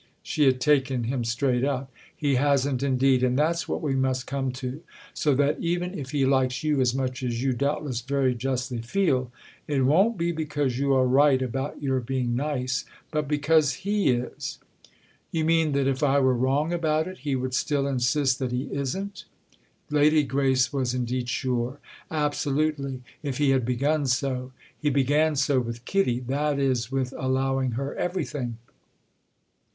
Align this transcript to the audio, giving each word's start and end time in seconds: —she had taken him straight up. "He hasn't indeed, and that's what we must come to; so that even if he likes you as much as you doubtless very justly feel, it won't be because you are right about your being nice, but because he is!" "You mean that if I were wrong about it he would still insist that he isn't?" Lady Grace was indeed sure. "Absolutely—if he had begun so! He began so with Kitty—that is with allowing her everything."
—she 0.23 0.45
had 0.45 0.59
taken 0.59 1.03
him 1.03 1.23
straight 1.23 1.63
up. 1.63 1.91
"He 2.17 2.33
hasn't 2.33 2.81
indeed, 2.81 3.21
and 3.21 3.37
that's 3.37 3.67
what 3.67 3.83
we 3.83 3.93
must 3.93 4.25
come 4.25 4.51
to; 4.53 4.81
so 5.13 5.35
that 5.35 5.59
even 5.59 5.93
if 5.95 6.09
he 6.09 6.25
likes 6.25 6.63
you 6.63 6.81
as 6.81 6.95
much 6.95 7.21
as 7.21 7.43
you 7.43 7.53
doubtless 7.53 8.01
very 8.01 8.33
justly 8.33 8.79
feel, 8.81 9.31
it 9.67 9.81
won't 9.85 10.17
be 10.17 10.31
because 10.31 10.79
you 10.79 10.91
are 10.91 11.05
right 11.05 11.39
about 11.39 11.83
your 11.83 11.99
being 11.99 12.35
nice, 12.35 12.83
but 13.11 13.27
because 13.27 13.73
he 13.85 14.09
is!" 14.09 14.57
"You 15.31 15.45
mean 15.45 15.73
that 15.73 15.85
if 15.85 16.01
I 16.01 16.19
were 16.19 16.33
wrong 16.33 16.73
about 16.73 17.05
it 17.07 17.19
he 17.19 17.35
would 17.35 17.53
still 17.53 17.85
insist 17.85 18.39
that 18.39 18.51
he 18.51 18.69
isn't?" 18.73 19.25
Lady 19.91 20.23
Grace 20.23 20.73
was 20.73 20.95
indeed 20.95 21.29
sure. 21.29 21.77
"Absolutely—if 22.09 23.37
he 23.37 23.51
had 23.51 23.65
begun 23.65 24.07
so! 24.07 24.51
He 24.79 24.89
began 24.89 25.35
so 25.35 25.59
with 25.59 25.85
Kitty—that 25.85 26.57
is 26.57 26.91
with 26.91 27.13
allowing 27.15 27.73
her 27.73 27.93
everything." 27.95 28.57